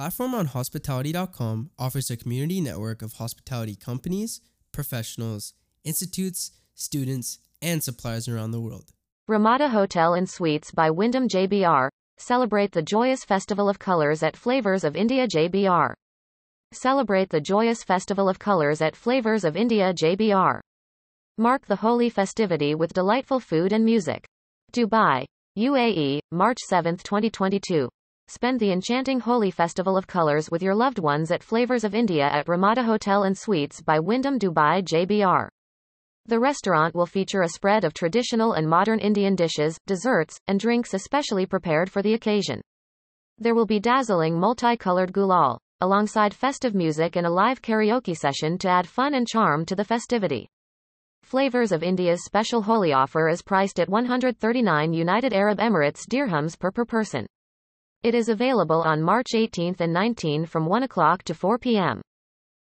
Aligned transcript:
Platform 0.00 0.34
on 0.34 0.46
Hospitality.com 0.46 1.72
offers 1.78 2.10
a 2.10 2.16
community 2.16 2.62
network 2.62 3.02
of 3.02 3.12
hospitality 3.12 3.76
companies, 3.76 4.40
professionals, 4.72 5.52
institutes, 5.84 6.52
students, 6.74 7.38
and 7.60 7.82
suppliers 7.84 8.26
around 8.26 8.52
the 8.52 8.62
world. 8.62 8.92
Ramada 9.28 9.68
Hotel 9.68 10.14
and 10.14 10.26
Suites 10.26 10.70
by 10.70 10.88
Wyndham 10.88 11.28
JBR. 11.28 11.90
Celebrate 12.16 12.72
the 12.72 12.80
joyous 12.80 13.24
festival 13.24 13.68
of 13.68 13.78
colors 13.78 14.22
at 14.22 14.38
Flavors 14.38 14.84
of 14.84 14.96
India 14.96 15.28
JBR. 15.28 15.92
Celebrate 16.72 17.28
the 17.28 17.42
joyous 17.42 17.84
festival 17.84 18.26
of 18.26 18.38
colors 18.38 18.80
at 18.80 18.96
Flavors 18.96 19.44
of 19.44 19.54
India 19.54 19.92
JBR. 19.92 20.60
Mark 21.36 21.66
the 21.66 21.76
holy 21.76 22.08
festivity 22.08 22.74
with 22.74 22.94
delightful 22.94 23.38
food 23.38 23.70
and 23.74 23.84
music. 23.84 24.24
Dubai, 24.72 25.26
UAE, 25.58 26.20
March 26.32 26.60
7, 26.70 26.96
2022. 26.96 27.90
Spend 28.32 28.60
the 28.60 28.70
enchanting 28.70 29.18
Holi 29.18 29.50
Festival 29.50 29.96
of 29.96 30.06
Colors 30.06 30.52
with 30.52 30.62
your 30.62 30.76
loved 30.76 31.00
ones 31.00 31.32
at 31.32 31.42
Flavors 31.42 31.82
of 31.82 31.96
India 31.96 32.28
at 32.30 32.46
Ramada 32.46 32.84
Hotel 32.84 33.24
and 33.24 33.36
Suites 33.36 33.82
by 33.82 33.98
Wyndham 33.98 34.38
Dubai 34.38 34.84
JBR. 34.84 35.48
The 36.26 36.38
restaurant 36.38 36.94
will 36.94 37.06
feature 37.06 37.42
a 37.42 37.48
spread 37.48 37.82
of 37.82 37.92
traditional 37.92 38.52
and 38.52 38.68
modern 38.68 39.00
Indian 39.00 39.34
dishes, 39.34 39.80
desserts, 39.84 40.38
and 40.46 40.60
drinks 40.60 40.94
especially 40.94 41.44
prepared 41.44 41.90
for 41.90 42.02
the 42.02 42.14
occasion. 42.14 42.60
There 43.38 43.56
will 43.56 43.66
be 43.66 43.80
dazzling 43.80 44.38
multicolored 44.38 45.12
gulal, 45.12 45.58
alongside 45.80 46.32
festive 46.32 46.72
music 46.72 47.16
and 47.16 47.26
a 47.26 47.30
live 47.30 47.60
karaoke 47.60 48.16
session 48.16 48.58
to 48.58 48.68
add 48.68 48.86
fun 48.86 49.14
and 49.14 49.26
charm 49.26 49.66
to 49.66 49.74
the 49.74 49.82
festivity. 49.82 50.46
Flavors 51.24 51.72
of 51.72 51.82
India's 51.82 52.24
special 52.24 52.62
Holi 52.62 52.92
offer 52.92 53.28
is 53.28 53.42
priced 53.42 53.80
at 53.80 53.88
139 53.88 54.92
United 54.92 55.32
Arab 55.32 55.58
Emirates 55.58 56.06
dirhams 56.08 56.56
per 56.56 56.70
per 56.70 56.84
person. 56.84 57.26
It 58.02 58.14
is 58.14 58.30
available 58.30 58.80
on 58.80 59.02
March 59.02 59.34
18 59.34 59.76
and 59.78 59.92
19 59.92 60.46
from 60.46 60.64
1 60.64 60.84
o'clock 60.84 61.22
to 61.24 61.34
4 61.34 61.58
p.m. 61.58 62.00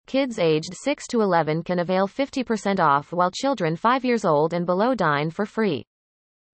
Kids 0.05 0.37
aged 0.37 0.71
6 0.75 1.07
to 1.07 1.21
11 1.21 1.63
can 1.63 1.79
avail 1.79 2.07
50% 2.07 2.79
off 2.79 3.11
while 3.11 3.31
children 3.31 3.75
5 3.75 4.05
years 4.05 4.23
old 4.23 4.53
and 4.53 4.67
below 4.67 4.93
dine 4.93 5.31
for 5.31 5.47
free. 5.47 5.83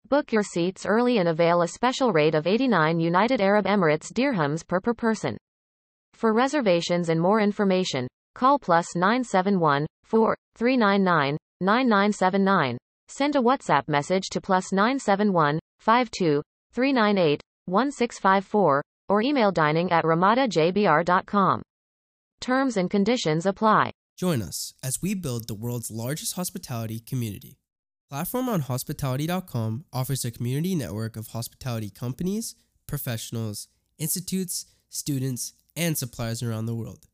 Book 0.07 0.31
your 0.31 0.43
seats 0.43 0.85
early 0.85 1.17
and 1.17 1.29
avail 1.29 1.63
a 1.63 1.67
special 1.69 2.13
rate 2.13 2.35
of 2.35 2.45
89 2.45 2.99
United 2.99 3.41
Arab 3.41 3.65
Emirates 3.65 4.13
dirhams 4.13 4.67
per 4.67 4.79
per 4.79 4.93
person. 4.93 5.35
For 6.13 6.31
reservations 6.31 7.09
and 7.09 7.19
more 7.19 7.41
information, 7.41 8.07
call 8.35 8.59
plus 8.59 8.95
971 8.95 9.87
4 10.03 10.37
399 10.55 11.37
9979. 11.59 12.77
Send 13.07 13.35
a 13.35 13.39
WhatsApp 13.41 13.87
message 13.87 14.29
to 14.29 14.39
plus 14.39 14.71
971 14.71 15.57
52 15.79 16.43
398 16.71 17.41
1654, 17.69 18.81
or 19.07 19.21
email 19.21 19.51
dining 19.51 19.91
at 19.91 20.05
ramadajbr.com. 20.05 21.61
Terms 22.41 22.77
and 22.77 22.89
conditions 22.89 23.45
apply. 23.45 23.91
Join 24.17 24.41
us 24.41 24.73
as 24.83 25.01
we 25.01 25.13
build 25.13 25.47
the 25.47 25.55
world's 25.55 25.91
largest 25.91 26.35
hospitality 26.35 26.99
community. 26.99 27.57
Platform 28.09 28.49
on 28.49 28.61
Hospitality.com 28.61 29.85
offers 29.93 30.25
a 30.25 30.31
community 30.31 30.73
network 30.75 31.15
of 31.15 31.27
hospitality 31.27 31.89
companies, 31.89 32.55
professionals, 32.87 33.67
institutes, 33.97 34.65
students, 34.89 35.53
and 35.75 35.97
suppliers 35.97 36.41
around 36.41 36.65
the 36.65 36.75
world. 36.75 37.08